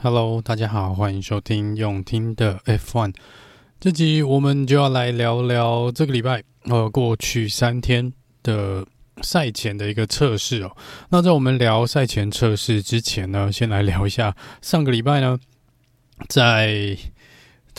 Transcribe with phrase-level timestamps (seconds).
[0.00, 3.12] Hello，大家好，欢迎收听永听的 F1。
[3.80, 8.12] 这集我们就要来聊聊这个礼拜呃过去三天
[8.44, 8.86] 的
[9.22, 10.70] 赛前的一个测试哦。
[11.08, 15.36] 那在我们聊赛前测试之前呢，先来聊一下上个礼拜呢，
[16.28, 16.96] 在。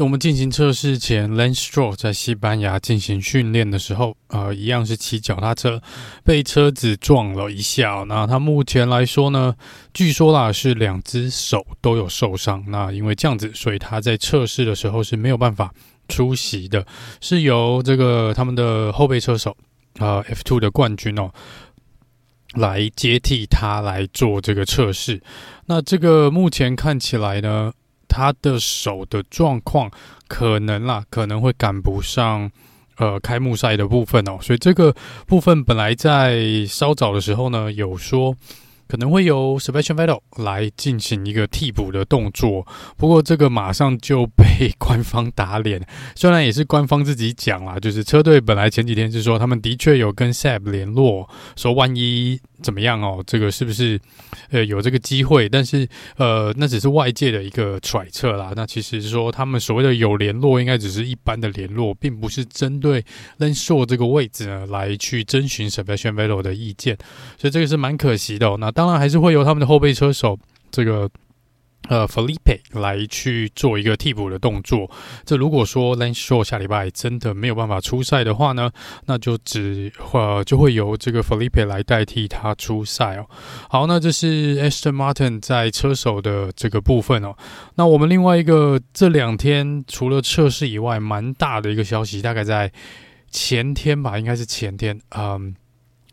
[0.04, 5.82] 我们进行测试前，Lance Stroll 在西班牙进行训练的时候，呃，一样是骑脚踏车，
[6.24, 8.06] 被车子撞了一下。
[8.08, 9.56] 那他目前来说呢，
[9.94, 12.64] 据说啦是两只手都有受伤。
[12.68, 15.74] 那因为这样子，所以他在测试的时候是没有办法
[16.08, 16.86] 出席的，
[17.20, 19.58] 是由这个他们的后备车手、
[20.00, 21.32] 呃、F2 的冠军哦
[22.54, 25.22] 来接替他来做这个测试。
[25.66, 27.74] 那这个目前看起来呢。
[28.10, 29.90] 他的手的状况
[30.28, 32.52] 可能啦，可能会赶不上
[32.98, 34.94] 呃开幕赛的部分哦，所以这个
[35.26, 38.36] 部分本来在稍早的时候呢，有说。
[38.90, 42.66] 可能会由 Sebastian Vettel 来进行一个替补的动作，
[42.98, 45.80] 不过这个马上就被官方打脸。
[46.16, 54.00] 虽然也是官方自己讲啦，就是车队本来前几天是说他们的确有跟 Seb 联络，说万一怎么样哦，这个是不是
[54.50, 55.48] 呃有这个机会？
[55.48, 58.54] 但是呃那只是外界的一个揣测啦。
[58.56, 63.06] 那其实说他们所谓的有联络，应该只是一般的联络，并不是针对
[63.38, 66.98] Lance Stroll 这个位置呢来去征询 Sebastian Vettel 的意见，
[67.38, 68.58] 所以这个是蛮可惜的哦。
[68.60, 70.40] 那当然还是会由他们的后备车手
[70.72, 71.10] 这个
[71.90, 74.90] 呃 Felipe 来去做一个替补的动作。
[75.26, 78.72] 这如果说 Lance Stroll 下礼拜真的没有办法出赛的话呢，
[79.06, 83.26] 那就只呃就会由这个 Felipe 来代替他出赛哦。
[83.70, 87.36] 好，那这是 Aston Martin 在车手的这个部分哦。
[87.76, 92.72] 那我们另外一个这两天除了测试以外，蛮大的一个消息，大概在
[93.30, 95.54] 前天吧，应该是前天，嗯，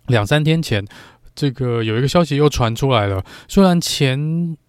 [0.08, 0.84] 两三天前。
[1.36, 4.18] 这个有一个消息又传出来了，虽然前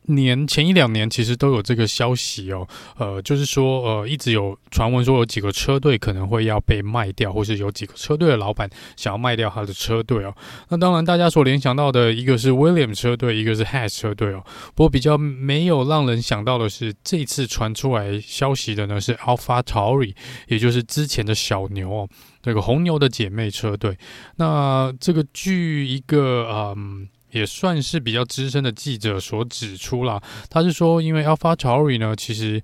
[0.07, 10.33] 年前一两年其实都有这个消息哦，呃，就是说呃，一直有传闻说有几个车队可能会要被卖掉，或是有几个车队的老板想要卖掉他的车队哦。
[10.69, 14.43] 那当然，大家所联想到的一个是 William 车队，一个是 Has 车队哦。
[14.75, 20.15] 不过比较没有让人想到的是，这次传出来消息的呢是 AlphaTauri，
[20.47, 22.09] 也就是之前的小牛哦，
[22.41, 23.97] 这个红牛的姐妹车队。
[24.37, 27.09] 那这个据一个嗯。
[27.31, 32.63] 也算是比较资深的记者所指出了，他是说，因为 AlphaTauri 呢，其实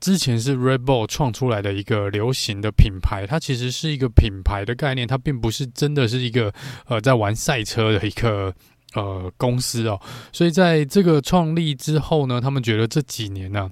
[0.00, 6.52] 之前是 Red Bull 创出来的一个流行的品牌，它其实是一个品牌的概念，它并不是真的是一个
[6.86, 8.52] 呃在玩赛车的一个
[8.94, 10.00] 呃公司哦。
[10.32, 13.70] 所以在这个创立之后呢，他们觉得这几年呢、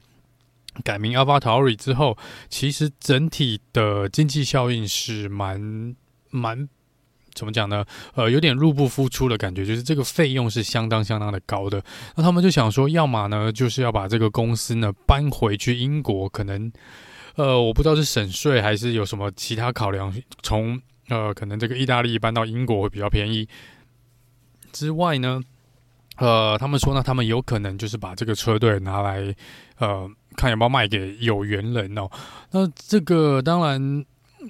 [0.84, 2.16] 改名 AlphaTauri 之后，
[2.49, 5.95] 其实整体的经济效应是蛮
[6.31, 6.69] 蛮。
[7.37, 7.85] 怎么讲呢？
[8.15, 11.81] 呃，有点入不敷出的感觉，就是这个费用是相当相当的高的。
[12.17, 16.73] 那他们就想说，要么呢，就是要把这个公司呢搬回去英国，可能
[17.35, 20.13] 呃，我不知道是省税还是有什么其他考量。
[20.43, 20.81] 从
[21.11, 23.47] 呃，可能这个意大利搬到英国会比较便宜。
[24.73, 25.41] 之外呢，
[26.17, 29.35] 呃，他们说呢，他们有可能就是把这个车队拿来
[29.79, 32.09] 呃，看有没有卖给有缘人哦。
[32.51, 34.05] 那这个当然。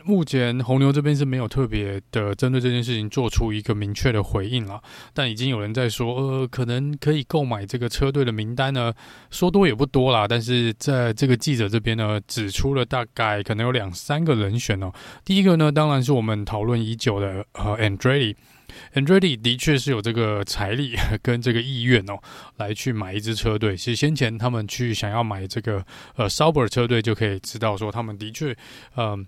[0.04, 4.82] 目前红牛这边是没有特别的针对这件事情做出一个明确的回应了，
[5.14, 8.92] 但已经有人在说，呃，可能可以购买这个车队的名单呢，
[9.30, 14.92] 说多也不多啦，但是在这个记者这边呢，指出了大概可能有两三个人选哦。
[15.24, 22.18] 第一个呢，当然是我们讨论已久的呃，Andretti，Andretti 的确是有这个财力 跟这个意愿哦，
[22.56, 23.76] 来去买一支车队。
[23.76, 25.84] 其实先前他们去想要买这个
[26.16, 28.52] 呃 Sauber 车队，就可以知道说他们的确
[28.96, 29.08] 嗯。
[29.08, 29.18] 呃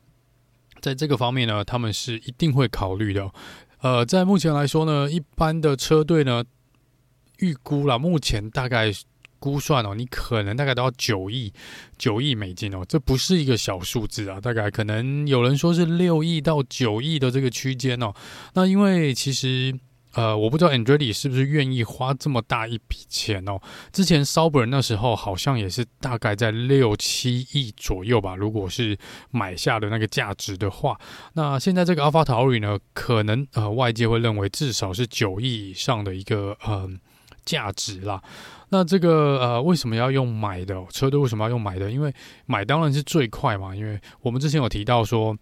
[0.81, 3.31] 在这个方面呢，他们是一定会考虑的。
[3.81, 6.45] 呃，在目前来说呢，一般的车队呢，
[7.39, 8.93] 预估啦，目前大概
[9.39, 11.53] 估算哦，你可能大概都要九亿
[11.97, 18.13] 九亿美金哦，这不是一个小数字啊，大概可能有人说是六亿到九亿的这个区间哦。
[18.55, 19.79] 那因为其实。
[20.15, 23.61] 呃，我不知道 Andretti 是不是愿意花这么大一笔钱哦。
[23.93, 28.99] 之前 Sauber 那时候好像也是大概在六七亿左右吧，如果是
[29.31, 30.99] 买下的那个价值的话，
[31.35, 36.89] 那现在这个 AlphaTauri 呢，可能呃外界会认为至少是九亿以上的一个呃
[37.45, 38.23] 价值啦。
[38.71, 41.21] 那这个呃为什么要用买的车队？
[41.21, 41.91] 为什么要用买的？
[41.91, 42.13] 因为
[42.47, 45.37] 买当然是最快嘛，因为我们之前有提到说。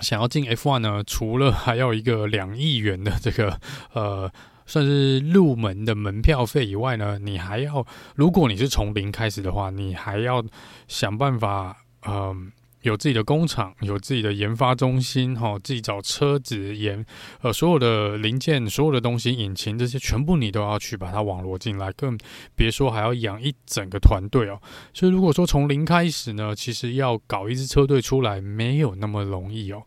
[0.00, 3.60] 想要进 F1 呢，除了 还要一个两亿元的这个
[3.92, 4.32] 呃，
[4.66, 10.42] 算是入门的门票费以外呢，你还要，如果你是从零开始的话，你还要
[10.88, 12.50] 想办法，嗯、
[12.82, 17.04] 有自己的工厂，有自己的研发中心，哈，自己找车子研，
[17.40, 22.18] 呃，所有的零件、所有的东西、引擎这些，全部你都要去把它网罗进来，更
[22.54, 24.60] 别说还要养一整个团队哦。
[24.92, 29.82] 所以如果说从零开始呢，其实要搞一支车队出来，没有那么容易哦。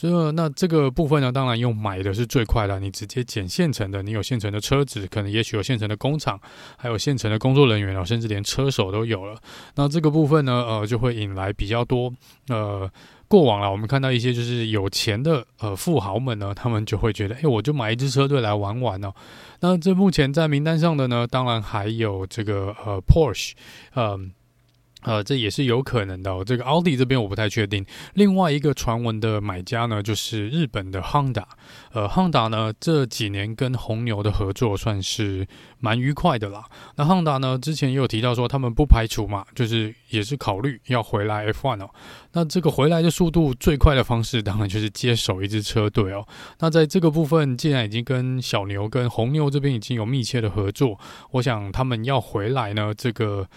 [0.00, 6.40] 所以那这个部分呢，当然用买的是最快的，你直接捡现成的，你有现成的车子，可能也许有现成的工厂，
[6.76, 9.36] 还有现成的工作人员哦，甚至连车手都有了。
[9.74, 12.12] 那这个部分呢，呃，就会引来比较多。
[12.46, 12.88] 呃，
[13.26, 19.12] 过往了，我们看到一些就是有钱的呃富豪们呢，他们就会觉得，哎，我就买一支车队来玩玩哦。
[19.58, 23.54] 那这目前在名单上的呢，当然还有这个呃 Porsche，
[23.96, 24.30] 嗯。
[25.08, 26.44] 呃，这也是有可能的。
[26.44, 27.82] 这个奥迪这边我不太确定。
[28.12, 31.44] 另外一个传闻的买家呢，就是日本的 Honda。
[31.94, 36.66] 呃，Honda 呢这几年跟红牛的合作算是蛮愉快的啦。
[36.96, 41.88] 那 Honda 呢之前也有提到说，他们不排除嘛，就是也是考虑要回来 F1 哦。
[42.32, 46.28] 那这个回来的速度最快的方式，当然就是接手一支车队哦。
[46.58, 51.00] 那在这个部分，既然已经跟小牛跟红牛这边已经有密切的合作，
[51.30, 53.48] 我想他们要回来呢，这个。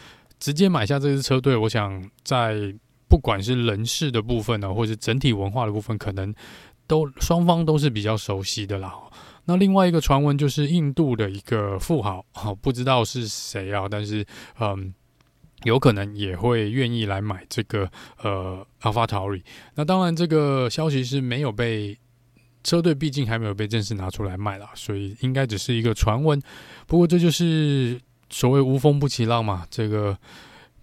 [0.41, 2.73] 直接买下这支车队，我想在
[3.07, 6.33] 不管是人事的部分呢，或者整体文化的部分，可能
[6.87, 8.91] 都双方都是比较熟悉的啦。
[9.45, 12.25] 那另外一个传闻就是印度的一个富豪，
[12.59, 14.25] 不知道是谁啊，但是
[14.59, 14.91] 嗯，
[15.61, 17.87] 有可能也会愿意来买这个
[18.23, 19.43] 呃 Alpha t a r i。
[19.75, 21.95] 那当然，这个消息是没有被
[22.63, 26.41] 车队，毕竟还没有被正式拿出来卖啦，所以应该只是一个传闻。
[26.87, 28.01] 不过这就是。
[28.31, 30.17] 所谓无风不起浪嘛，这个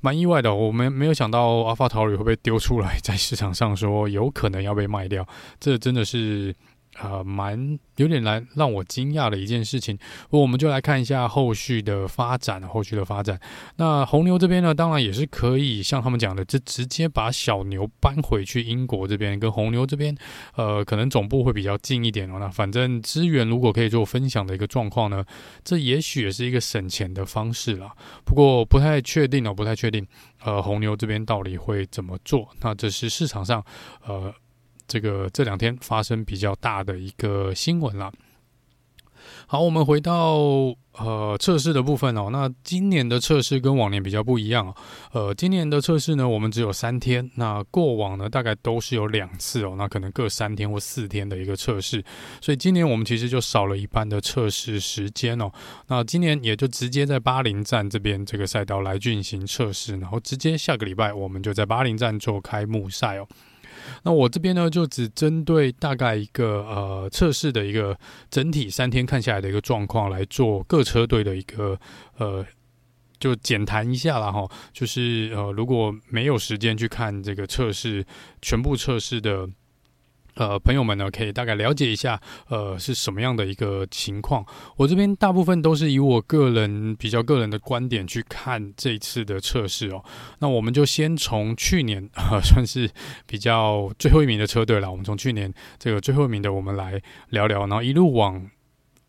[0.00, 0.54] 蛮意外的。
[0.54, 5.26] 我们没有想到阿法桃李会被丢出来，在市场上说有可能要被卖掉，
[5.58, 6.54] 这真的是。
[7.02, 9.98] 呃，蛮有点来让我惊讶的一件事情。
[10.30, 13.38] 我们就来看一下后续的发展，后续的发展。
[13.76, 20.16] 那红牛这边呢，当然也是可以像他们讲的，就直接把小牛搬回去英国这边，跟红牛这边，
[20.56, 22.38] 呃，可能总部会比较近一点哦。
[22.40, 25.24] 那反正资源如果可以做分享的一个状况呢，
[25.64, 27.92] 这也许也是一个省钱的方式啦。
[28.24, 30.06] 不过不太确定哦，不太确定。
[30.44, 32.48] 呃，红牛这边到底会怎么做？
[32.60, 33.64] 那这是市场上，
[34.04, 34.34] 呃。
[34.88, 38.11] 这个这两天发生比较大的一个新闻了。
[39.46, 40.37] 好，我们回到
[40.93, 42.29] 呃测试的部分哦。
[42.31, 44.75] 那今年的测试跟往年比较不一样哦。
[45.12, 47.29] 呃，今年的测试呢，我们只有三天。
[47.35, 49.75] 那过往呢，大概都是有两次哦。
[49.76, 52.02] 那可能各三天或四天的一个测试。
[52.40, 55.50] 所以今年我们其实就少了一半的测试时间哦。
[55.88, 63.26] 那今年也就直接在巴林站这边这个赛道来进行测试，然后直接下个礼拜我们就在巴林站做开幕赛哦。
[64.02, 67.99] 那我这边呢，就只针对大概一个呃测试的一个
[68.31, 71.79] 整体三天看下来的一个状况来做各车队的一个
[72.17, 72.44] 呃，
[73.19, 74.49] 就简谈一下啦哈。
[74.73, 78.05] 就是呃，如果没有时间去看这个测试
[78.43, 79.49] 全部测试的。
[80.38, 84.46] 呃，朋友们呢，可以大概了解一下，呃，是什么样的一个情况。
[84.76, 90.02] 我这边大部分都是以我个人比较个人的观点去看这一次的测试哦。
[90.38, 92.88] 那我们就先从去年， 呃，算是
[93.26, 94.88] 比较最后一名的车队了。
[94.88, 98.49] 我们从去年这个最后一名的，我们来聊聊，然后一路往。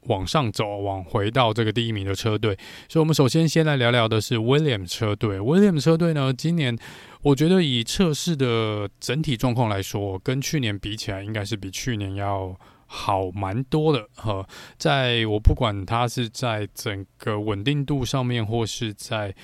[0.09, 2.57] 往上走，往回到这个第一名的车队，
[2.87, 5.39] 所以我们首先先来聊聊的是 William 车队。
[5.39, 6.77] William 车队呢，今年
[7.21, 14.07] 我觉得以测试的整体状况来说，跟去年比起来，应该是比去年要好蛮多的。
[14.15, 14.47] 哈，
[14.77, 19.35] 在我不管它是在整个稳定度上面，或是在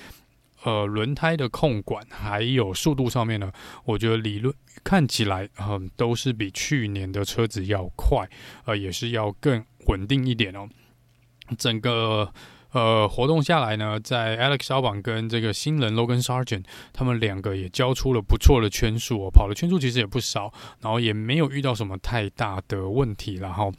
[0.64, 3.52] 呃轮胎的控管，还有速度上面呢，
[3.84, 8.28] 我觉得理论看起来，嗯、都是比去年的车子要快，
[8.64, 9.64] 呃，也是要更。
[9.86, 10.68] 稳定一点哦，
[11.56, 12.32] 整个
[12.72, 23.72] 呃活动下来呢，在 Alex Albon 跟这个新人 Logan Sargent 他们两个也交出了不错的圈数哦，跑的圈数其实也不少，然后也没有遇到什么太大的问题，然后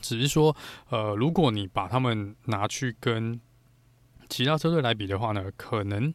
[0.00, 0.56] 只是说
[0.90, 3.40] 呃，如果你把他们拿去跟
[4.28, 6.12] 其他车队来比的话呢，可能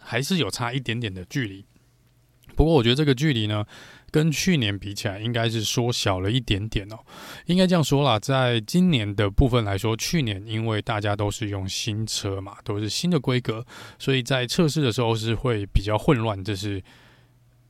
[0.00, 1.64] 还是有差一点点的距离。
[2.54, 3.64] 不过我觉得这个距离呢，
[4.10, 6.96] 跟去年比起来，应该是缩小了一点点哦。
[7.46, 13.64] 应该这样说啦，在今年的部分来说，去年因为大家都是用新车嘛，都是新的规格，
[13.98, 16.82] 所以在测试的时候是会比较混乱，这是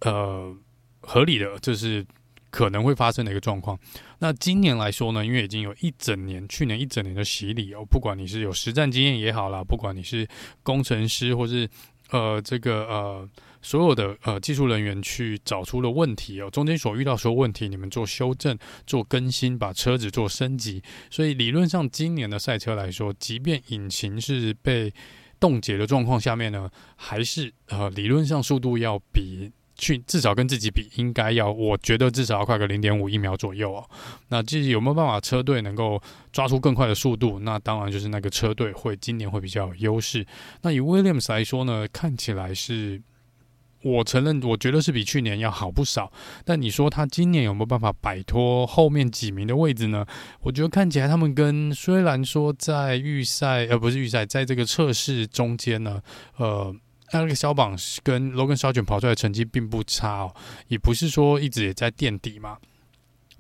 [0.03, 0.55] 呃
[1.01, 2.05] 合理的，这是
[2.51, 3.79] 可能会发生的一个状况。
[4.19, 10.29] 那今年来说呢，因为已经有一整年，去年一整年的洗礼哦，不管你是有实战经验也好啦，不管你是
[10.63, 11.69] 工程师或是
[12.11, 13.29] 呃这个呃。
[13.65, 18.57] 所有的呃技术人员去找出了问题哦，中间所遇到所有问题，你们做修正、
[18.87, 20.83] 做更新，把车子做升级。
[21.11, 24.93] 所以理论上，今年的赛车来说，即便引擎是被
[25.41, 33.89] 冻结的状况下面呢，还是呃理论上速度要比去至少跟自己比，应该要我觉得至少要快个零点五一秒左右哦。
[34.29, 35.99] 那至于有没有办法车队能够
[36.31, 40.27] 抓出更快的速度，那当然就是那个车队会今年会比较有优势。
[40.61, 43.01] 那以 Williams 来说呢，看起来是。
[43.85, 46.11] 我承认，我觉得是比去年要好不少。
[46.43, 50.07] 但你说他今年有没有办法摆脱后面几名的位置呢？
[50.41, 56.01] 我觉得看起来他们跟虽然说在预赛，呃，不是预赛，在这个测试中间呢，
[56.39, 56.75] 呃，
[57.13, 60.35] 那个肖榜跟罗根肖卷跑出来的成绩并不差哦，
[60.69, 62.57] 也不是说一直也在垫底嘛。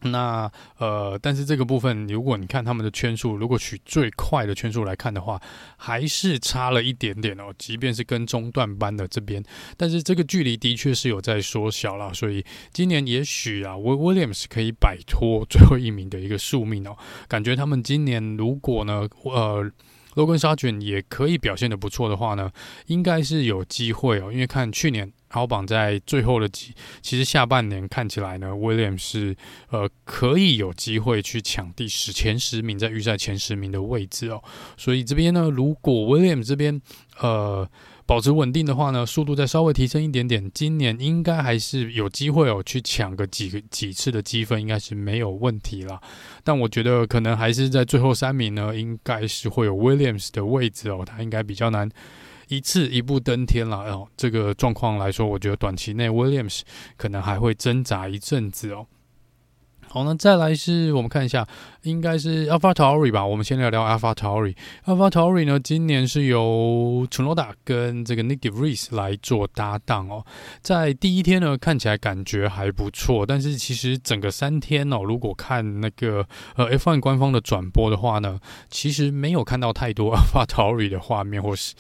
[0.05, 5.41] 那呃，但是这个部分，如果你看他们的圈数，如果取最快的圈数来看的话，
[5.77, 7.53] 还是差了一点点哦。
[7.59, 9.43] 即便是跟中段班的这边，
[9.77, 12.13] 但是这个距离的确是有在缩小了。
[12.15, 16.97] 所以今年也许啊，Williams 可以摆脱 最后一名的一个宿命哦。
[17.29, 19.71] 感觉他们今年如果呢，呃。
[20.15, 22.49] Logan Sargent 也可以表现得不错的话呢，
[22.87, 24.33] 应该是有机会哦。
[24.33, 26.73] 因为看去年超榜在最后的几，
[27.03, 29.37] 其实下半年看起来呢，Williams 是
[29.71, 34.41] 呃可以有机会去抢第十前十名，在预赛前十名的位置哦。
[34.77, 36.81] 所以这边呢，如果 Williams 这边
[37.19, 37.69] 呃。
[38.07, 45.99] 保持稳定的话呢，速度再稍微提升一点点，今年应该还是有机会哦，去抢个几个几次的积分，应该是没有问题啦。
[46.43, 51.89] 但我觉得可能还是在最后三名呢，应该是会有 Williams 的位置哦，他应该比较难
[52.49, 54.09] 一次一步登天了哦。
[54.17, 56.61] 这个状况来说，我觉得短期内 Williams
[56.97, 58.87] 可能还会挣扎一阵子哦。
[59.87, 61.47] 好，那再来是我们看一下，
[61.83, 63.25] 应该是 AlphaTauri 吧。
[63.25, 64.57] 我们先聊聊 AlphaTauri。
[64.87, 70.27] AlphaTauri 呢，今年是由 c h u n o d a 跟这个 Nyck de Vries 来做搭档哦。
[70.63, 81.73] 在第一天呢，看起来感觉还不错，但是其实整个三天哦，如果看那个呃 F1 官方的转播的话呢，其实没有看到太多 AlphaTauri 的画面，或是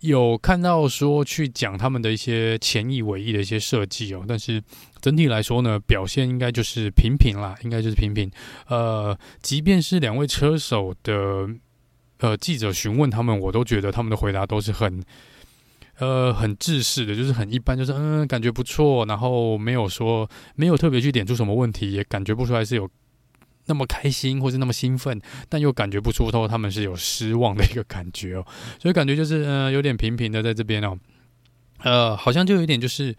[0.00, 4.62] 有看到说去讲他们的一些前翼尾翼的一些设计哦，但是。
[5.00, 8.28] 整体来说呢，表现应该就是平平啦，应该就是平平。
[8.66, 11.48] 呃，即便是两位车手的
[12.18, 15.00] 呃记者询问他们，我都觉得他们的回答都是很
[16.00, 22.90] 呃很制式的，就是很一般，就是嗯感觉不错，然后没有说没有特别去点出什么问题，也感觉不出来是有
[23.68, 28.44] 那么开心或是那么兴奋，但又感觉不出头他们是有失望的一个感觉哦，
[28.82, 30.98] 所以感觉就是嗯、呃、有点平平的在这边哦，
[31.82, 33.14] 呃，好像就有一点就是。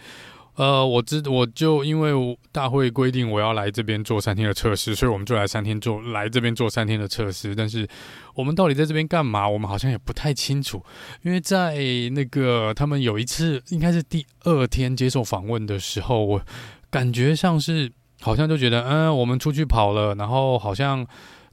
[0.55, 7.55] 呃，我知我就因为大会规定我要来这边做三天的测试，所以我们就来三天做来这边做三天的测试。
[7.55, 7.87] 但是
[8.35, 9.47] 我们到底在这边干嘛？
[9.47, 10.83] 我们好像也不太清楚。
[11.21, 11.77] 因为在
[12.11, 16.41] 那个他们有一次应该是第二天接受访问的时候，我
[16.89, 17.89] 感觉像是
[18.21, 21.05] 好像就觉得，嗯，我们出去跑了，然后好像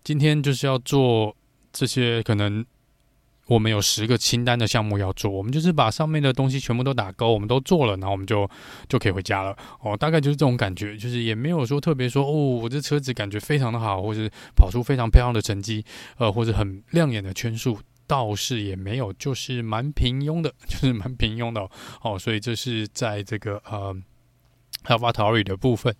[0.04, 1.34] 今天就是要做
[1.72, 2.64] 这些可能。
[3.48, 8.50] 我们有十个清单的项目要做，我们就是把上面的东西全部都打勾，我们都做了，然后我们就
[8.90, 9.56] 就可以回家了。
[9.80, 15.84] 哦，大概就是这种感觉，就是也没有说特别说哦，我这车子感觉非常的好，或是跑出非常漂亮的成绩，
[16.18, 21.70] 呃，或者很亮眼的圈数，倒是也没有，就是蛮平庸的， 就是蛮平庸的哦。
[22.02, 23.96] 哦，所以这是在这个呃。
[24.86, 25.94] AlphaTauri 的部分，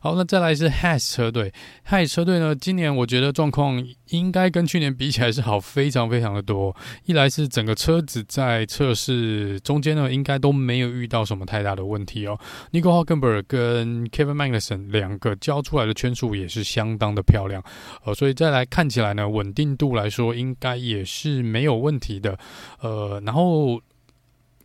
[0.00, 1.52] 好，那再来是 Has 车队。
[1.88, 6.76] Has 车队呢，今年我觉得状况应该跟去年比起来是好非常非常的多。
[7.06, 12.38] 一来是整个车子在测试中间呢，应该都没有遇到什么太大的问题哦。
[12.72, 17.62] Nico Hulkenberg 跟 Kevin Magnussen 两个交出来的圈数也是相当的漂亮，
[18.04, 22.38] 呃，所以再来看起来呢，稳定度来说应该也是没有问题的，
[22.80, 23.80] 呃，然后。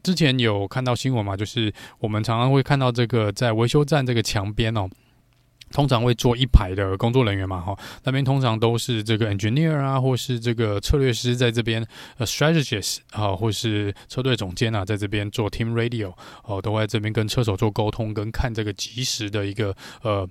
[0.04, 4.90] 之前有看到新闻嘛，就是我们常常会看到这个在维修站这个墙边哦，
[5.72, 11.86] 通常会坐一排的工作人员嘛，哈，那边通常都是这个 engineer 啊，或是这个策略师在这边，
[12.18, 20.28] 呃，strategist 啊，或是车队总监啊，在这边做 team radio 哦，都会在这边跟车手做沟通，跟看这个即时的一个呃。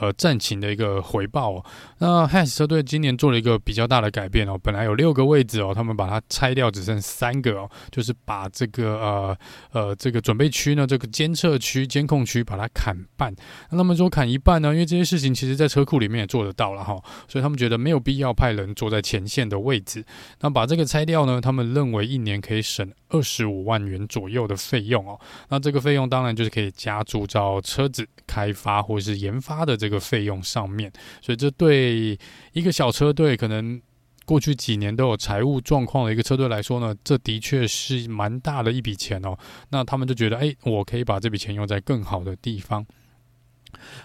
[0.00, 1.64] 呃，战情的一个回报哦。
[1.98, 9.36] 那 Has 车队今年做了一个比较大的改变哦，本来有六个位置哦，他们把它拆掉，只剩三个哦，就是把这个呃
[9.72, 13.34] 呃这个准备区呢，这个监测区、监控区把它砍半。
[13.70, 16.94] 那他们说砍一半呢，因为这些事情其实在车库里面也做得到了哈，
[17.28, 20.02] 所以他们觉得没有必要派人坐在前线的位置。
[20.40, 25.16] 那把这个拆掉呢，他们认为一年可以省二十五万元左右的费用哦。
[25.50, 30.00] 那这个费用当然就是可以加注到车子开发或是研发的这个。
[30.00, 30.90] 费用上面，
[31.20, 32.18] 所以这对
[32.52, 33.80] 一个小车队，可能
[34.24, 39.36] 过去几年都有财务状况的一个车队来说呢，这的确是蛮大的一笔钱哦。
[39.68, 42.84] 那他们就觉得，哎，我可以把这笔钱用在更好的地方。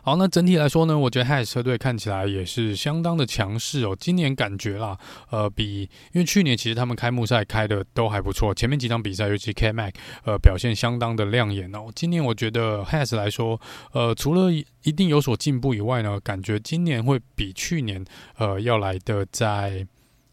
[0.01, 3.95] 好，那整体来说呢，我觉得 HAS 车队看起来也是相当的强势哦。
[3.99, 4.97] 今年感觉啦，
[5.29, 5.81] 呃，比
[6.13, 9.93] 因为去年其实他们开幕赛开的都还不错，前面几场比赛，尤其 K-Mag，
[10.25, 11.91] 呃，表现相当的亮眼哦。
[11.95, 13.59] 今年我觉得 HAS 来说，
[13.91, 18.03] 呃，除了一定有所进步以外呢，感觉今年会比去年
[18.37, 19.85] 呃要来的再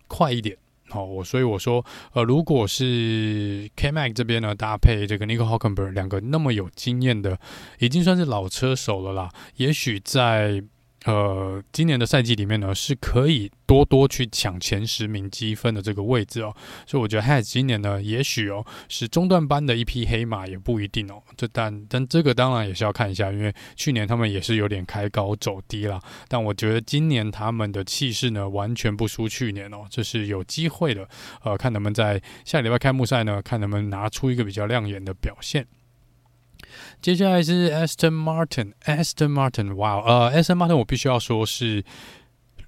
[0.09, 0.57] 快一点。
[0.93, 7.39] 好，我所以我说，呃，如果是 Kmax 这边呢，搭配这个 Nico Hulkenberg 两个那么有经验的，
[7.79, 10.63] 已经算是老车手了啦，也许在。
[11.05, 16.55] 呃，今年的赛季里面呢，是可以多多去抢前十名积分的这个位置哦，
[16.87, 21.21] 所以我觉得 Has 今年呢，也许哦是中段班的一匹黑马，也不一定哦。
[21.37, 26.01] 这但但这个当然也是要看一下，因为去年他们也是有点开高走低啦。
[26.29, 31.09] 但我觉得今年他们的气势呢，完全不输去年哦，这是有机会的。
[31.43, 35.67] 呃，看能不能在下礼拜开幕赛呢，看能不能拿出一个比较亮眼的表现。
[37.03, 41.85] 接下来是 Aston Martin，Aston Martin，哇，呃，Aston Martin，我必须要说是，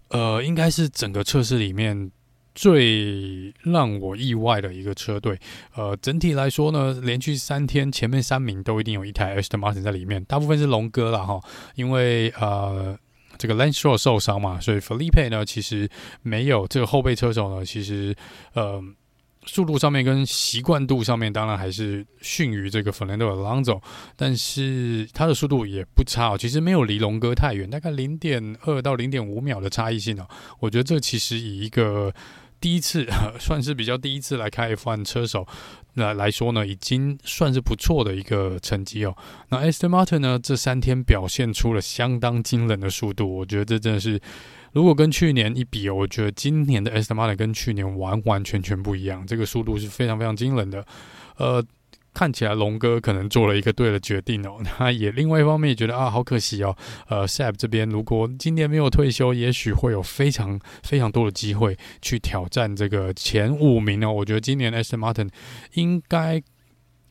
[0.08, 2.10] 呃，应该是整个测试里面
[2.52, 5.38] 最让我意外的一个车队。
[5.76, 11.40] 呃，整体来说呢，连续三天前面三名都一定有一台 Aston Martin 在里面，大部分是龙哥了哈，
[11.76, 12.98] 因为呃，
[13.38, 15.88] 这个 Lance Stroll 受伤嘛，所以 Felipe 呢其实
[16.22, 18.12] 没有这个后备车手呢，其实
[18.54, 18.82] 呃。
[19.46, 23.80] 速度上面跟习惯度上面，当然还是逊于这个 Fernando Alonso，
[24.16, 30.26] 但是他的速度也不差哦，其实没有离龙哥太远，大概零点二到零点五秒的差异性哦。
[30.60, 32.12] 我觉得这其实以一个
[32.60, 33.06] 第一次，
[33.38, 35.46] 算是比较第一次来开 F1 车手
[35.94, 39.16] 来来说呢，已经算是不错的一个成绩哦。
[39.50, 44.20] 那 Aston Martin 呢，这三天表现出了相当惊人的速度，我觉得这真的是。
[44.74, 50.84] 如果跟去年一比，我觉得今年的 Aston Martin 跟去年完完全全不一样，这个速度是非常非常惊人的。
[51.36, 51.64] 呃，
[52.12, 54.58] 看起来龙哥可能做了一个对的决定哦。
[54.76, 56.76] 他也另外一方面也觉得啊，好可惜哦。
[57.08, 64.12] 呃，Seb 这边如果今年没有退休，也许会有非常非常多的机会去挑战这个前五名哦。
[64.12, 65.30] 我觉得今年 Aston Martin
[65.74, 66.42] 应该。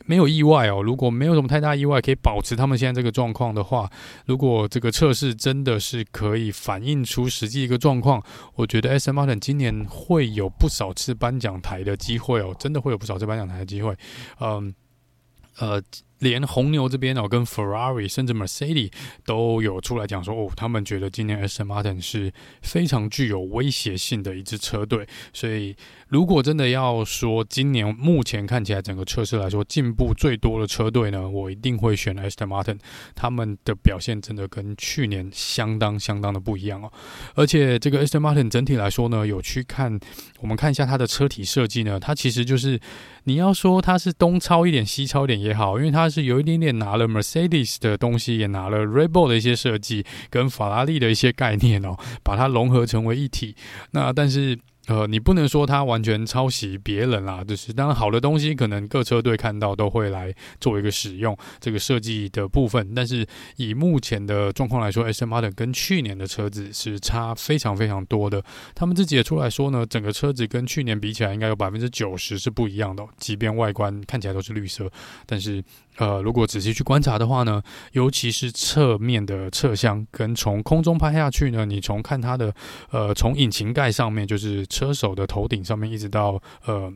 [0.05, 3.89] 没有意外哦，如果没有什么太大意外，可以保持他们现在这个状况的话，
[4.25, 8.23] 如果这个测试真的是可以反映出实际一个状况，
[8.55, 13.95] 我觉得 S M Martin 今年会有不少次颁奖台的机会哦，真的会有不少次颁奖台的机会，
[14.39, 14.73] 嗯，
[15.57, 15.81] 呃。
[16.19, 18.89] 连红牛这边哦，跟 Ferrari 甚至 Mercedes
[19.25, 25.05] 都有出来讲说哦，他们觉得今年 S M Martin 是非常具有威胁性的一支车队。
[25.33, 25.75] 所以，
[26.13, 32.77] 如果真的要说今年目前看起来整个测试来说进步最多的车队呢，我一定会选 Aston Martin。
[33.15, 36.93] 他们的表现真的跟去年相当相当的不一样哦。
[37.33, 39.99] 而且，这个 Aston Martin 整体来说呢，有去看，
[40.39, 42.79] 我们看一下它的车体设计呢，它其实就是
[43.23, 46.03] 你要说它是东抄一点西抄一点也好，因为它。
[46.13, 53.55] 是有一点点拿了 Mercedes 的东西，也拿了 Red Bull 的一些设计，跟法拉利的一些概念哦，把它融合成为一体。
[53.93, 54.59] 那但是。
[54.87, 62.93] 呃，你不能说它完全抄袭别人啦，就是当然好的东西，可能各车队看到都会来做一个使用这个设计的部分。
[62.93, 68.43] 但是以目前的状况来说 smart 跟去年的车子是差非常非常多的。
[68.75, 73.05] 他们自己也出来说呢，整个车子跟去年比起来，应该有百分之九十是不一样的。
[73.17, 74.91] 即便外观看起来都是绿色，
[75.25, 75.63] 但是
[75.95, 77.61] 呃，如果仔细去观察的话呢，
[77.93, 82.53] 尤其是侧面的侧箱跟从空中拍下去呢，你从看它的
[82.91, 84.67] 呃，从引擎盖上面就是。
[84.73, 86.91] 车手的头顶上面，一直到呃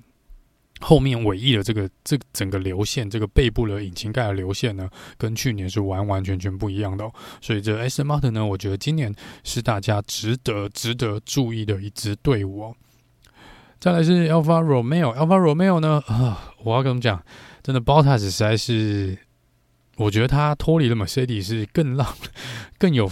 [0.79, 7.13] 后面尾翼的这个这整个流线，这个背部的引擎盖的流线呢，跟去年是完完全全不一样的哦。
[7.39, 9.13] 所以这 s martin 呢，我觉得今年
[9.43, 12.75] 是大家值得值得注意的一支队伍哦。
[13.79, 17.23] 再来是 Alpha Romeo，Alpha Romeo 呢啊，我要跟你们讲，
[17.61, 19.17] 真的 Bottas 实在是，
[19.97, 22.07] 我觉得他脱离了 Mercedes 是更让
[22.79, 23.07] 更有。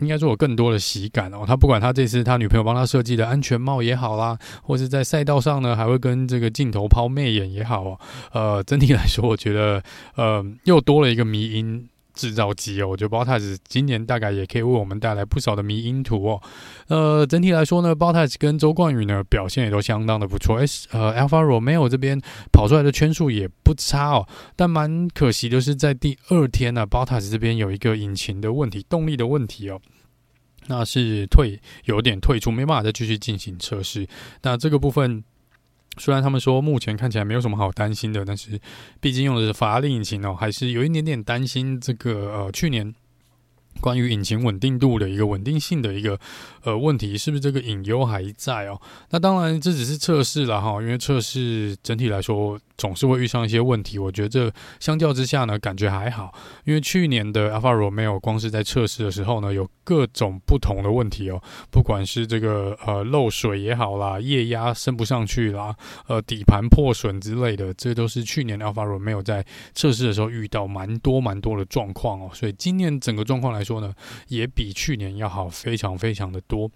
[0.00, 1.44] 应该说有更多的喜感哦。
[1.46, 8.00] 他不管他这次他女朋友帮他设计的安全帽也好啦，或是在赛道上呢，还会跟这个镜头抛媚眼也好哦。
[8.32, 9.82] 呃，整体来说，我觉得
[10.16, 11.88] 呃又多了一个迷因
[12.20, 12.88] 制造机哦。
[12.88, 16.42] 我觉得 Bottas 今年大概也可以为我们带来不少的迷因图哦。
[16.88, 20.58] 呃，整体来说呢，Bottas 跟周冠宇呢表现也都相当的不错。
[20.58, 22.20] S 呃，Alpha Romeo 这边
[22.52, 24.28] 跑出来的圈数也不差哦。
[24.54, 29.80] 但蛮可惜的是，在第二天呢，Bottas 这边有一个引擎的问题，动力的问题哦。
[30.66, 34.06] 那是退有点退出，没办法再继续进行测试。
[34.42, 35.24] 那这个部分
[35.98, 38.60] 虽然他们说目前看起来没有什么好担心的，但是
[39.00, 42.94] 毕竟用的是法拉利引擎哦，还是有一点点担心这个呃去年
[43.80, 46.18] 关于引擎稳定度的一个稳定性的一个
[46.64, 48.80] 呃问题，是不是这个隐忧还在哦？
[49.10, 52.58] 那当然这只是测试了哈，因为测试整体来说。
[52.80, 53.98] 总是会遇上一些问题。
[53.98, 56.32] 我觉得这相较之下呢，感觉还好，
[56.64, 72.30] 因为去年的 Alfa Romeo 光是在测试的时候呢，有各种不同的问题哦，不管是这个呃漏水也好啦，液压升不上去啦，呃底盘破损之类的，这都是去年 Alfa Romeo 在测试的时候遇到蛮多蛮多的状况哦。
[72.32, 73.92] 所以今年整个状况来说呢，
[74.28, 76.70] 也比去年要好非常非常的多。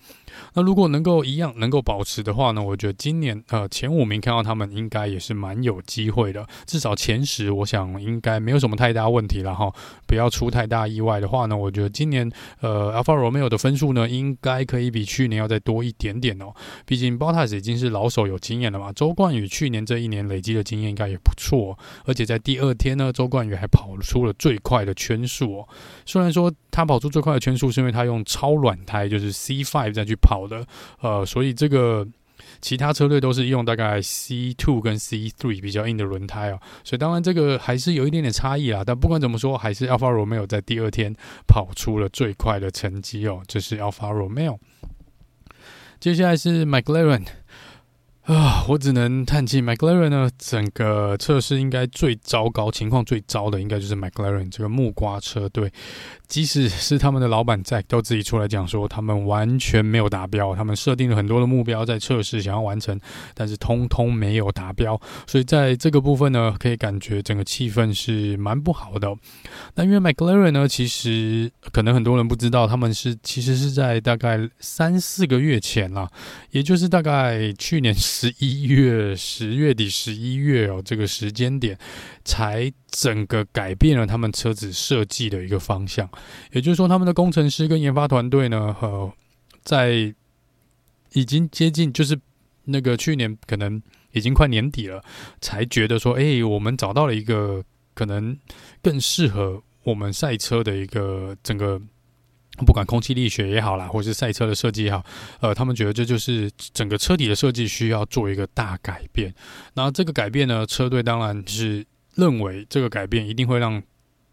[0.52, 9.72] 那如果能够一样能够保持的话呢，我觉得今年呃前五名看到他们应该也是蛮有机会的，至少前十我想应该没有什么太大问题了哈。
[10.08, 12.28] 不要出太大意外的话呢，我觉得今年
[12.60, 16.52] 呃 Alfa Romeo 的分数呢应该可以比去年要再多一点点哦。
[16.84, 25.68] 毕竟 Bottas 已经是老手有经验了嘛，周冠宇去年这一年累积的经验应该也不错，而且在第二天呢，周冠宇还跑出了最快的圈速哦。
[26.04, 30.66] 虽然说他跑出最快的圈速是因为他用超软胎，就是 C5 再去跑的，
[31.00, 32.06] 呃，所以这个
[32.64, 38.82] 其他车队都是用大概 C two 跟 C three 比较硬的轮胎哦，所以当然这个还是有一点点差异啦。
[38.82, 41.14] 但不管怎么说，还是 Alfa Romeo 在第二天
[41.46, 44.56] 跑出了最快的成绩哦，这是 Alfa Romeo。
[46.00, 47.26] 接下来是 McLaren。
[48.24, 49.60] 啊，我只能叹气。
[49.60, 55.70] McLaren 呢，整个测试应该最糟糕，情况最糟的应该就是 McLaren 这个木瓜车队。
[56.26, 60.54] 即使是他们的老板在，都自己出来讲说，他们完全没有达标。
[60.54, 62.98] 他们设定了很多的目标在测试，想要完成，
[63.34, 64.98] 但是通通没有达标。
[65.26, 69.14] 所以在这个部分呢，可以感觉整个气氛是蛮不好的。
[69.74, 76.10] 那因为 McLaren 呢，其实可能很多人不知道，他们是其实是在大概三四个月前啦，
[76.52, 81.76] 也就是大概去年十一月、十月底、十一月哦，这个时间点
[82.24, 86.08] 才整个改变了他们车子设计的一个方向。
[86.52, 89.12] 也就是说，他们的工程师跟研发团队呢，呃，
[89.64, 90.14] 在
[91.12, 92.16] 已经接近，就是
[92.66, 95.02] 那个去年可能已经快年底了，
[95.40, 98.38] 才觉得说，哎，我们找到了一个可能
[98.80, 101.82] 更适合我们赛车的一个整个，
[102.66, 105.04] 不管空气力学也好啦，或是赛车的设计也好，
[105.40, 109.34] 呃，他们觉得这就是整个车体的设计需要做一个大改变。
[109.74, 113.82] 那这个改变呢，车队当然是认为这个改变一定会让。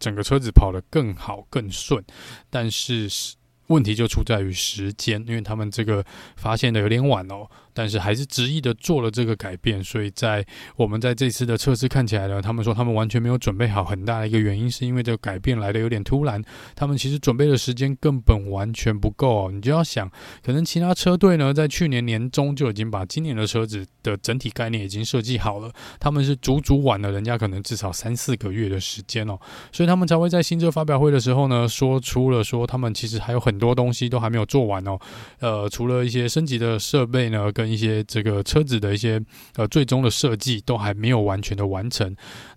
[0.02, 2.04] 整个车子跑得更好更顺，
[2.50, 3.08] 但是
[3.68, 6.04] 问题就出在于时间，因为他们这个
[6.34, 7.48] 发现的有点晚哦。
[7.74, 10.44] 但是还是执意的做了这个改变，所以在
[10.76, 16.42] 我们在这次的测试看起来呢，他们说他们完全没有准备好，很大的一个原因是因为这个改变来的有点突然，
[16.74, 19.50] 他们其实准备的时间根本完全不够哦。
[19.52, 20.10] 你就要想，
[20.42, 29.38] 可能其他车队呢在去年年中就已经把今年的车子的整体概念已经设计好了，他们是足足晚了人家可能至少三四个月的时间哦，
[29.70, 34.98] 所以他们才会在新车发表会的时候呢说出了说他们其实还有很多东西都还没有做完哦，
[35.38, 37.50] 呃，除了一些升级的设备呢。
[37.52, 39.22] 跟跟一些这个车子的一些
[39.54, 42.04] 呃最终的设计都还没有完全的完成，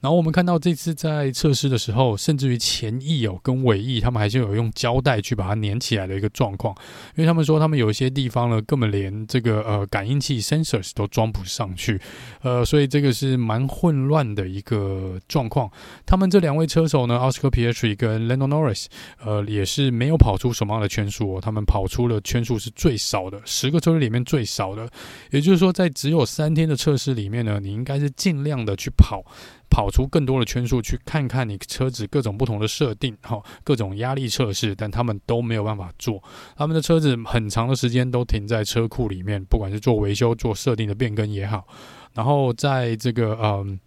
[0.02, 6.76] 然后我们看到这次在测试的时候，甚至于前翼哦跟尾翼，他们还是有用胶带去把它粘起来的一个状况，
[7.16, 12.02] 因为他们说他们有一些地方呢根本连这个呃感应器 sensors 都装不上去，
[12.42, 15.70] 呃，所以这个是蛮混乱的一个状况。
[16.04, 18.88] 他们这两位车手呢，Oscar Piastri 跟 Lando Norris，
[19.24, 24.90] 呃，也是没有跑出什么样的圈数哦，他们跑出了圈数是最少的，十个车队里面最少的。
[25.32, 29.24] 也就是说，在只有三天的测试里面呢，你应该是尽量的去跑，
[29.70, 36.22] 跑出更多的圈数，去看看你车子各种不同的设定，哈，各种压力测试，但他们都没有办法做。
[36.56, 41.68] 他们的车子很长的时间都停在车库里面，不管是做维修、做设定的变更也好，
[42.14, 43.80] 然后在这个嗯。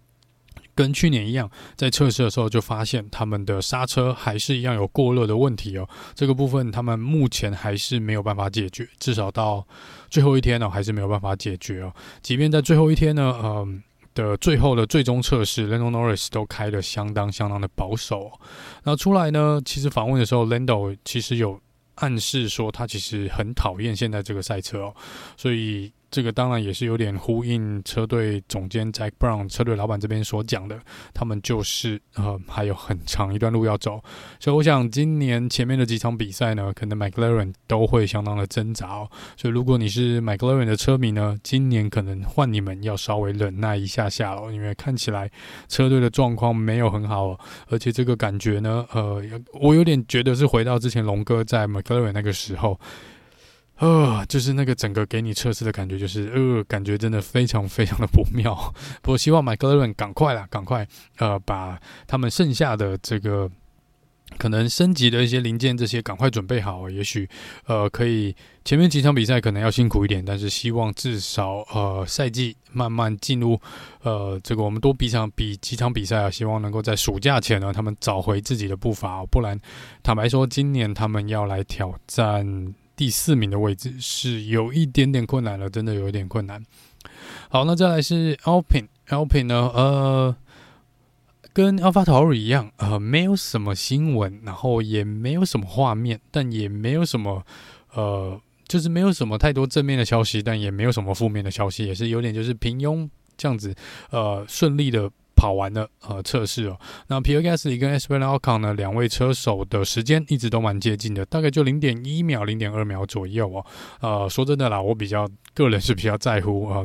[0.74, 5.88] 跟去年一样，在测试的时候就发现他们的刹车还是一样有过热的问题哦。
[6.14, 9.66] 这个部分他们目前还是没有办法解决，至少到
[10.10, 11.92] 最后一天呢，还是没有办法解决哦。
[12.22, 13.82] 即便在最后一天呢，嗯
[14.14, 18.32] 的最后的最终测试，Lando Norris 都开的相当相当的保守。
[18.84, 21.60] 那出来呢，其实访问的时候，Lando 其实有
[21.96, 24.94] 暗示说他其实很讨厌现在这个赛车哦，
[25.36, 25.92] 所以。
[26.10, 30.80] 这个当然也是有点呼应车队总监 Jack Brown 车队老板这边所讲的，
[31.12, 34.02] 他们就是呃还有很长一段路要走，
[34.40, 39.10] 所以我想今年前面的几场比赛呢，可能 McLaren 都会相当的挣扎哦。
[39.36, 45.30] 所以如果你是 McLaren 的车迷呢，今年可能换你们要稍微忍耐一下下了，因为看起来
[45.68, 52.80] 车队的状况没有很好，而且这个感觉呢，呃，我有点觉得是回到之前龙哥在 McLaren 那个时候。
[53.78, 58.54] 呃，就是那个整个给你测试的感觉，就是呃，感觉真的非常非常的不妙。
[59.02, 60.86] 不过希望 McLaren 赶快啦，赶快
[61.18, 63.50] 呃，把他们剩下的这个
[64.36, 66.90] 可能升级的一些零件，这些赶快准备好。
[66.90, 67.28] 也许，
[67.66, 73.58] 呃，可以前面几场比赛可能要辛苦一点，但是希望至少呃赛季慢慢进入，
[74.02, 79.24] 呃，这个我们多比场比几场比赛啊，希望能够在暑假前呢，他们找回自己的步伐。
[79.26, 79.58] 不然，
[80.02, 86.60] 坦白说，今年他们要来挑战第四名的位置是有一点点困难了，真的有一点困难。
[87.48, 90.36] 好，那再来是 Alpine，Alpine 呢，呃。
[91.54, 97.44] 跟 AlphaTauri 一样，呃，没有什么新闻，然后也没有什么画面，但也没有什么，
[97.94, 103.74] 呃，就是没有什么太多正面的消息，但也没有什么负面的消息，也是有点就是平庸这样子，
[104.10, 106.76] 呃，顺利的跑完了呃测试哦。
[107.06, 113.64] 那 Pierre Gasly 跟 Esteban Ocon 呢，两位车手的时间一直都蛮接近的，大概就零点一秒、零点二秒左右哦。
[114.00, 116.84] 呃，说真的啦，我比较个人是比较在乎啊。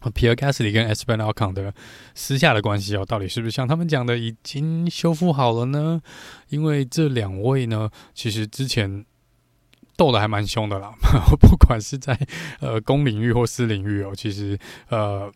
[0.00, 1.74] 呃 Pierre Gasly 跟 Esteban Ocon 的
[2.14, 6.00] 私下的关系哦，到底是不是像他们讲的已经修复好了呢？
[6.48, 9.04] 因为这两位呢，其实之前
[9.96, 10.92] 斗的还蛮凶的啦，
[11.40, 12.16] 不管是在
[12.60, 14.56] 呃公领域或私领域哦，其实
[14.90, 15.32] 呃，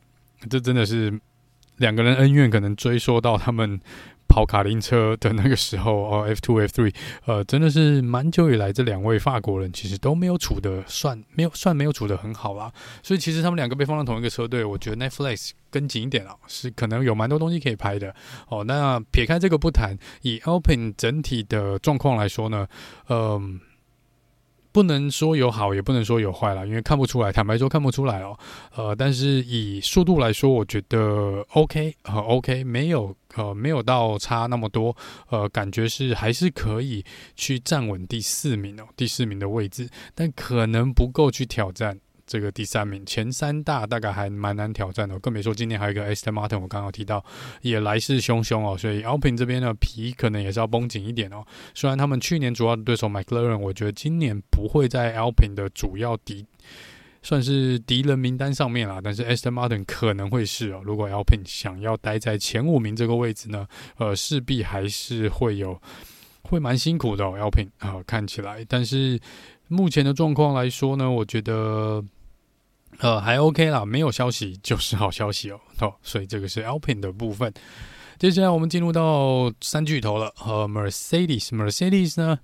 [0.49, 1.19] 这真的是
[1.81, 3.81] 两个人恩怨，可能追溯到他们。
[4.33, 6.95] 跑卡丁车的那个时候哦，F two F three，
[7.27, 12.73] 呃，真的是蛮久以来，这两位法国人其实都没有处的算没有算没有处的很好啦。
[13.03, 18.15] 所以其实他们两个被放到同一个车队，我觉得 Netflix 跟紧一点啊，是可能有蛮多东西可以拍的
[18.49, 18.63] 哦。
[18.63, 22.69] 那撇开这个不谈，以 Alpine 整体的状况来说呢，
[23.09, 23.59] 嗯、
[24.73, 27.33] 不能说有好，也不能说有坏了，因为看不出来。
[27.33, 28.39] 坦白说，看不出来哦。
[28.75, 34.97] 呃，但是以速度来说，我觉得 OK，呃，OK，没有呃，没有到差那么多。
[35.29, 37.05] 呃，感觉是还是可以
[37.35, 41.99] 去站稳第四名哦，第四名的位置，但可能不够去挑战。
[42.31, 47.25] 这个第三名，前三大大概还蛮难挑战的，更别说今年还有一个 Aston Martin，我刚刚提到
[47.61, 51.45] 也来势汹汹哦，所以 Alpine 这边的皮可能也是要绷紧一点哦。
[51.75, 56.47] 虽然他们去年主要的对手 McLaren，我觉得今年不会在 Alpine 的主要敌，
[57.21, 60.81] 算是敌人名单上面啦，但是 Aston Martin 可能会是哦。
[60.85, 63.67] 如果 Alpine 想要待在前五名这个位置呢，
[63.97, 65.77] 呃，势必还是会有
[66.43, 68.65] 会蛮辛苦的，Alpine 啊，呃，看起来。
[68.69, 69.19] 但是
[69.67, 72.05] 目前的状况来说呢，我觉得。
[73.01, 75.61] 呃，还 OK 啦，没有消息就是好消息哦。
[75.81, 77.53] 哦，所以这个是 Alpine 的部分。
[78.19, 80.33] 接下来我们进入到三巨头了。
[80.45, 82.39] 呃，Mercedes，Mercedes 呢，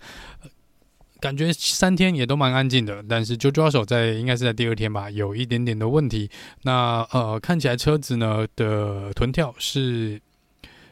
[1.21, 6.31] 感觉三天也都蛮安静的，但是 Jojo 手在应该是在第二天吧，有一点点的问题。
[6.63, 10.21] 那呃，看起来车子呢的臀跳是。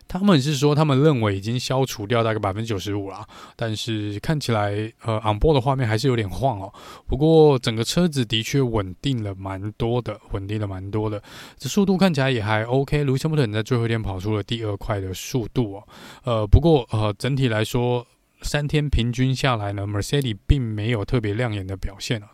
[0.06, 4.70] 他们是说，他们认为已经消除掉大概百分之九十五了，但是看起来，
[5.02, 6.72] 呃，onboard 的画面还是有点晃哦。
[7.06, 11.20] 不过整个车子的确稳定了蛮多的，稳定了蛮多的。
[11.58, 13.04] 这速度看起来也还 OK。
[13.04, 15.88] Lewis Hamilton 在最后一天跑出了第二快的速度哦。
[16.22, 18.06] 呃，不过呃，整体来说，
[18.42, 22.28] 三天平均下来呢，Mercedes 并没有特别亮眼的表现啊，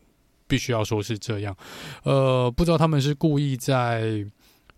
[0.46, 1.56] 必须要说是这样。
[2.02, 4.26] 呃，不知道他们是故意在。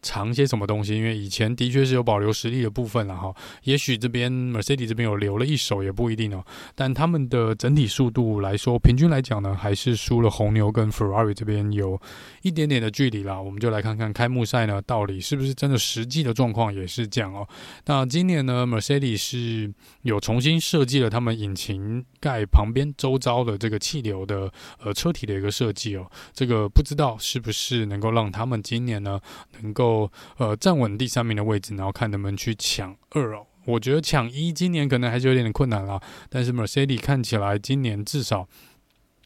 [0.02, 0.96] 藏些什么东西？
[0.96, 3.32] 因为以前的确是有保留实力的部分了哈。
[3.62, 6.44] 也许这边 Mercedes 这边有留了一手，也不一定哦。
[6.74, 12.00] 但他们的整体速度来说，平均来讲呢，还是输了红牛跟 Ferrari 这边有
[12.42, 13.40] 一点点的距离啦。
[13.40, 17.46] 我们就来看看开幕赛呢，到底是不是真的实际的状况也是这样哦。
[17.86, 26.10] 那今年呢，Mercedes 是有重新设计了他们引擎盖旁边周遭的这个气流的呃车体的一个设计哦。
[26.32, 29.20] 这个不知道是不是能够让他们今年呢
[29.60, 29.91] 能够。
[30.37, 33.46] 呃，站稳第三名的位置，然后看能不能去抢二哦。
[33.64, 36.00] 我觉得抢一今年可能还是有点点困难啦。
[36.28, 38.48] 但是 Mercedes 看起来今年至少，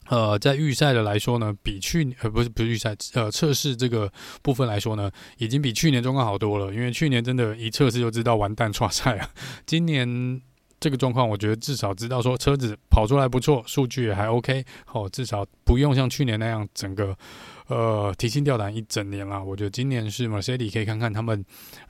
[0.08, 6.74] 呃，在预赛的来说呢，比去呃不是不是预赛呃测试这个部分来说呢，已经比去年状况好多了。
[6.74, 9.30] 因为去年真的，一测试就知道完蛋剉赛啊。
[9.64, 10.40] 今年
[10.78, 14.62] 这个状况，我觉得至少知道说车子跑出来不错，数据也还 OK。
[14.84, 17.16] 好，至少不用像去年那样整个。
[17.68, 19.42] 呃，提心吊胆一整年了。
[19.42, 21.44] 我觉得今年是 Mercedes 可以看看他们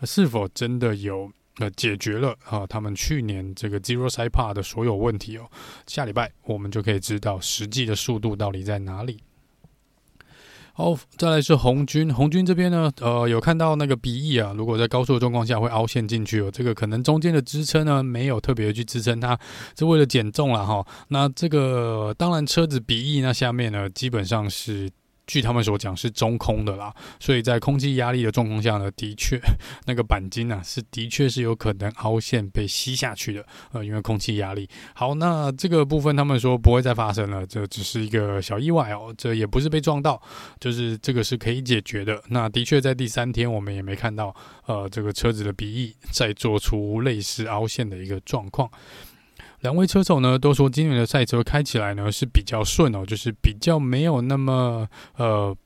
[0.05, 5.47] 是否真的有呃解决了啊，他们去年这个 Zero Side Pod 的所有问题哦。
[5.87, 9.19] 下礼拜我们就可以知道实际的速度到底在哪里。
[10.73, 19.39] 好，再来是红军，红军这边呢，呃，有看到那个鼻翼啊，如果在高速的状况下会凹陷进去哦，这个可能中间的支撑呢没有特别去支撑它，
[19.79, 20.87] 是为了减重了哈。
[21.09, 24.91] 那这个当然车子鼻翼那下面呢，基本上是。
[25.27, 29.41] 据他们所讲是中空的啦，所以在空气压力的状况下呢，的确
[29.87, 34.69] 那个钣金啊是的确是有可能凹陷被吸下去的，呃，因为空气压力。
[34.95, 40.21] 好，那这个部分他们说不会再发生了，这只是一个小意外哦，这也不是被撞到，
[40.61, 42.23] 就是这个是可以解决的。
[42.29, 44.35] 那的确在第三天我们也没看到，
[44.67, 48.71] 呃，这个车子的鼻翼再做出类似凹陷的一个状况。
[49.61, 55.57] 两位车手呢都说今年的赛车开起来呢是比较顺哦，就是比较没有那么呃。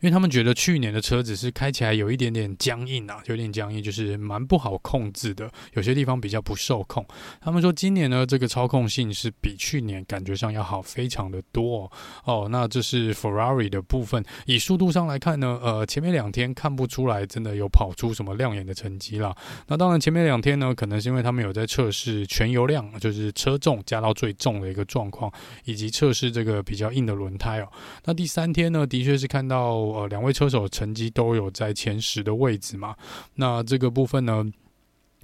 [0.00, 7.04] 因为他们觉得去年的车子是开起来有一点点僵硬啊，有点僵硬，就是蛮不好控制的，有些地方比较不受控。
[7.40, 11.90] 他们说今年呢，这个操控性是比去年感觉上要好非常的多
[12.24, 12.48] 哦。
[12.50, 19.34] 那这是 Ferrari 的部分，以速度上来看呢，呃，前面两天看不出来真的有跑出什么亮眼的成绩啦。
[19.68, 25.32] 那当然前面两天呢，可能是因为他们有在测试全油量，就是车重加到最重的一个状况，
[25.64, 27.68] 以及测试这个比较硬的轮胎哦。
[28.04, 29.63] 那第三天呢，的确是看到。
[29.66, 32.94] 呃，两位车手成绩都有在前十的位置嘛？
[33.34, 34.44] 那这个部分呢？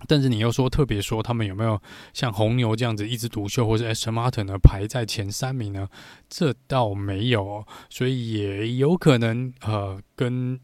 [0.09, 1.79] 但是你又说特别说他们有没有
[2.15, 5.87] 像红牛这样子一枝独秀，或是 Aston Martin 呢排在前三名呢？
[6.27, 10.59] 这倒没有，所以也有可能呃，跟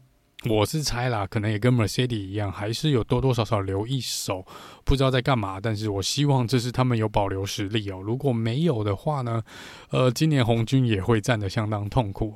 [0.49, 4.43] 我是猜啦，可能也跟 Mercedes 一样，还是有多多少少留一手，
[4.83, 5.59] 不知道在干嘛。
[5.61, 8.01] 但是我希望这是他们有保留实力哦。
[8.03, 9.43] 如果没有的话呢？
[9.91, 12.33] 呃，今年红军也会战得相当痛苦。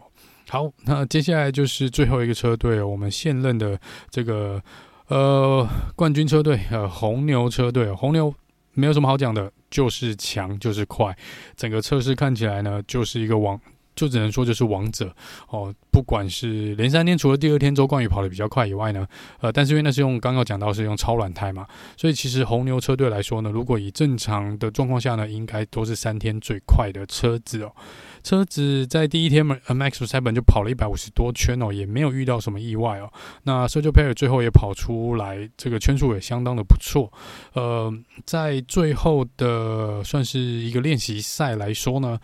[0.50, 4.62] 好，那接下来就是最后一个车队，我们现任的这个
[5.08, 8.34] 呃冠军车队呃红牛车队，红牛
[8.74, 11.16] 没有什么好讲的，就是强就是快，
[11.56, 13.60] 整个测试看起来呢就是一个王。
[13.94, 15.14] 就只能说就是王者
[15.50, 19.06] 哦，不管是连三天，除了第二天周冠宇跑得比较快以外呢，
[19.42, 27.72] 呃，但是因为那是用刚刚讲到是用超软胎嘛，所以其实红牛车队来说呢，如果以正常的状况下呢，应该都是三天最快的车子哦。
[28.24, 33.12] 车子在第一天，Max Verstappen 就跑了一百五十多圈哦，也没有遇到什么意外哦。
[33.44, 37.12] 那 Sergio p e r 最后也跑出来，这个圈数也相当的不错。
[37.54, 37.94] 呃，
[38.26, 42.20] 在最后的算是一个练习赛来说呢。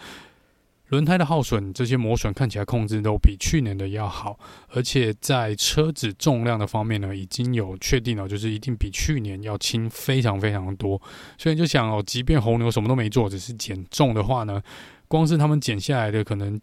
[0.89, 11.01] 轮胎的耗损，这些磨损看起来控制都比去年的要好，而且在车子重量的方面呢，已经有确定了，就是一定比去年要轻非常非常多。
[11.37, 14.63] 所以就想哦，即便红牛什么都没做，只是减重的话呢，
[15.07, 16.59] 光是他们减下来的可能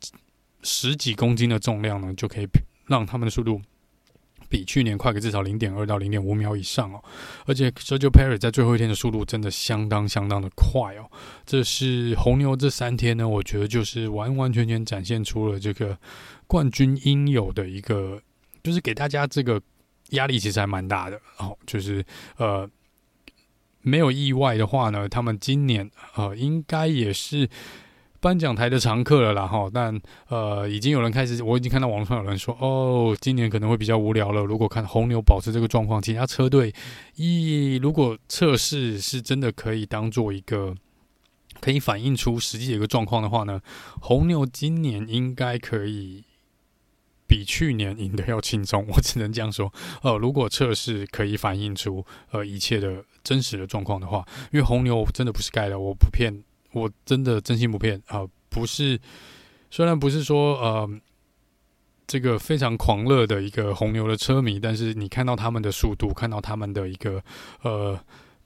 [0.62, 2.46] 十几公斤的重量呢，就可以
[2.87, 3.61] 让他们的速度。
[4.46, 7.02] 比去年快个至少零点二到零点五秒以上哦，
[7.46, 11.11] 而且 Sergio Perry 在最后一天的速度真的相当相当的快哦。
[11.44, 15.98] 这是红牛这三天呢，我觉得就是完完全全展现出了这个
[16.46, 18.20] 冠军应有的一个，
[18.62, 19.61] 就是给大家这个
[20.11, 21.57] 压力其实还蛮大的哦。
[21.66, 22.04] 就是
[22.37, 22.68] 呃，
[23.80, 27.48] 没有意外的话呢，他们今年呃应该也是。
[28.25, 34.43] 颁奖台的常客了啦，哈，但呃，已经有人开始，我已经看到网络上有人说，哦，今年可能会比较无聊了。
[34.43, 36.75] 如果看红牛保持这个状况，其他车队
[37.17, 40.75] 一如果测试是真的可以当做一个
[41.61, 43.61] 可以反映出实际的一个状况的话呢，
[44.01, 46.25] 红牛今年应该可以
[47.29, 48.87] 比去年赢得要轻松。
[48.89, 49.71] 我只能这样说，
[50.03, 56.43] 呃，如果测试可以反映出呃一切的真实的状况的话，因为红牛真的不是盖的，我不骗。
[56.75, 59.01] 我真的真心不骗啊、不是，
[59.71, 60.91] 虽然不是说呃，
[62.07, 67.23] 这个非常狂热的一个红牛的车迷，但是你看到他们的速度，看到他们的一个
[67.63, 67.99] 呃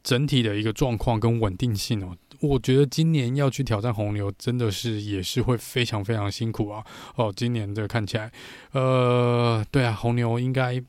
[0.04, 6.84] 整体的一个状况跟稳定性哦，我觉得今年要去挑战红牛，真的是也是会非常非常辛苦啊。
[7.16, 8.30] 哦，今年这个看起来，
[8.72, 10.80] 呃，对啊，红牛应该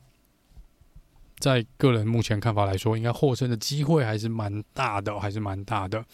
[1.38, 6.04] 在个人目前看法来说，应该获胜的机会还是蛮大的，还是蛮大的。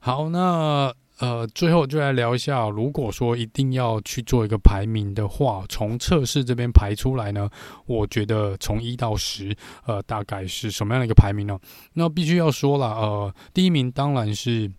[0.00, 7.48] 好，那呃，最后就来聊一下，如果说一定要去做一个排名的话，从测试这边排出来呢，
[7.86, 11.58] 我觉得从一到十，呃，大概是什么样的一个排名呢？
[11.92, 14.72] 那必须要说了，呃，第一名当然是。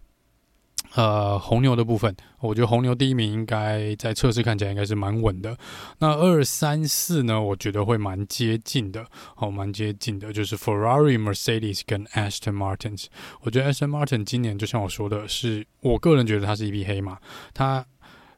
[0.95, 5.57] 呃，红牛的部分，我觉得红牛第一名应该在测试看起来应该是蛮稳的。
[5.99, 9.05] 那二三四呢，我觉得会蛮接近的，
[9.37, 13.05] 哦，蛮接近的，就是 Ferrari、Mercedes 跟 Aston Martins。
[13.41, 17.17] 我觉得 Aston Martin 今年就像我说的是，我个人觉得它是一匹黑马，
[17.53, 17.85] 它。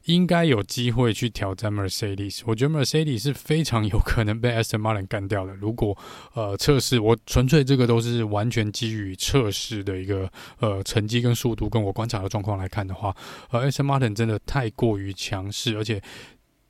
[0.06, 5.56] 应该有机会去挑战 Mercedes，我觉得 Mercedes 是非常有可能被 Aston Martin 干掉的。
[5.56, 5.98] 如果
[6.34, 13.16] 呃测试，我纯粹这个都是完全基于测试的一个呃成绩跟速度，跟我观察的状况来看的话，
[13.52, 16.02] 呃 Aston Martin 真的太过于强势，而且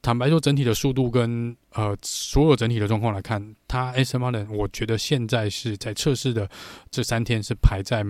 [0.02, 6.48] 坦白说，整体的速度跟呃所有整体的状况来看，他 Aston Martin 我觉得现在是在测试的
[6.92, 8.06] 这三天是排在。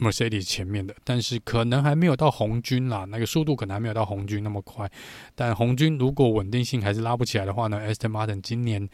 [0.00, 4.90] Mercedes 前面的，但是可能还没有到红军啦，那个速度可能还没有到红军那么快。
[5.34, 8.88] 但红军如果稳定性还是拉不起来的话呢，Aston Martin 今年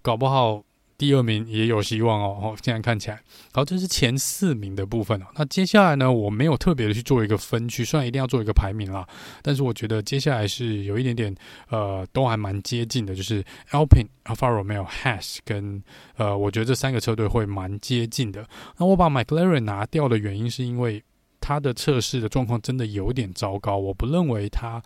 [0.00, 0.62] 搞不好。
[1.02, 3.20] 第二名也有希望哦，哦，现在看起来，
[3.52, 5.26] 好，这是前四名的部分哦。
[5.34, 9.04] 那接下来呢，我没有特别的去做一个分区，虽然一定要做一个排名啦，
[9.42, 11.34] 但是我觉得接下来是有一点点，
[11.70, 15.82] 呃，都还蛮接近的，就是 Alpine、Alfa Romeo、Haas 跟
[16.18, 18.48] 呃，我觉得这三个车队会蛮接近的。
[18.76, 21.02] 那我把 McLaren 拿掉的原因是因为
[21.40, 23.76] 他的测试的状况真的有点糟糕。
[23.76, 24.80] 我不认为他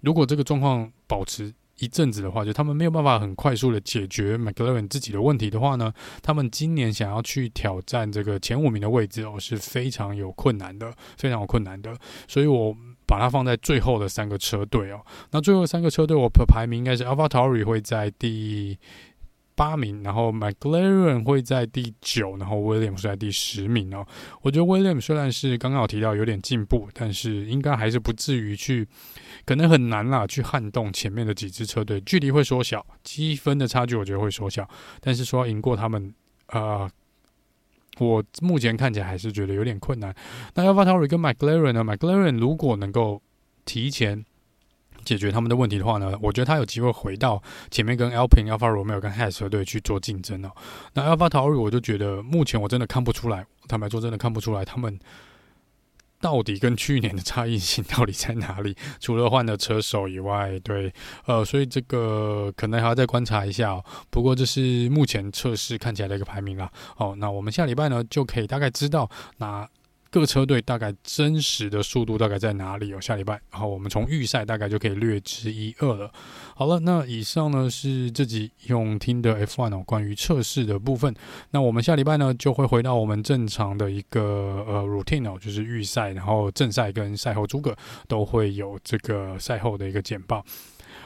[0.00, 11.96] 如果这个状况保持一阵子的话，就他们没有办法很快速的解决 McLaren 自己的问题的话呢，他们今年想要去挑战这个前五名的位置哦，是非常有困难的，非常有困难的。
[12.26, 15.00] 所以我把它放在最后的三个车队哦。
[15.30, 18.78] 那最后三个车队，我排名应该是 AlphaTory 会在第
[19.56, 24.06] 八名，然后 McLaren 会在第九，然后 Williams 在第十名哦。
[24.42, 28.86] 我觉得 Williams 虽然是刚刚有提到有点进步，但是应该还是不至于去，
[29.44, 34.68] 可能很难啦，去撼动前面的几支车队，距离会缩小，积分的差距我觉得会缩小，
[35.00, 36.14] 但是说赢过他们，
[36.48, 36.88] 呃，
[37.98, 40.14] 我目前看起来还是觉得有点困难。
[40.54, 43.22] 那 AlphaTauri 跟 McLaren 呢？McLaren 如果能够
[43.64, 44.24] 提前。
[45.06, 47.40] 解决他们的问题的话呢，我觉得他有机会回到
[47.70, 50.50] 前面跟 Alpine、Alpha Romeo 跟 Has 车队去做竞争哦。
[50.94, 54.98] 那 AlphaTauri 我就觉得目前我真的看不出来，坦白说真的看不出来他们
[56.20, 58.76] 到底跟去年的差异性到底在哪里？
[58.98, 60.92] 除了换了车手以外，对，
[61.26, 63.84] 呃，所以这个可能还要再观察一下哦。
[64.10, 66.68] 不过这是目前测试看起来的一个排名啦。
[66.96, 69.68] 哦，那我们下礼拜呢就可以大概知道那。
[70.16, 72.90] 各车队大概真实的速度大概在哪里？
[72.94, 76.10] 哦，下礼拜，然后我们从预赛大概就可以略知一二了。
[76.54, 81.14] 好了，那以上呢是这集用听的 F1 哦，关于测试的部分。
[81.50, 87.76] 那我们下礼拜呢就会回到我们正常的一个呃 routine 哦，就是预赛，然后正赛跟赛后诸葛
[88.08, 90.42] 都会有这个赛后的一个简报。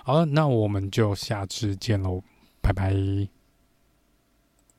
[0.05, 2.23] 好了，那我们就下次见喽，
[2.63, 3.40] 拜拜。